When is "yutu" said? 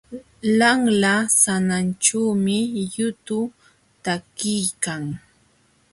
2.95-3.39